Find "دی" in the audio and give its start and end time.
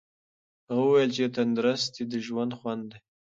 2.91-2.99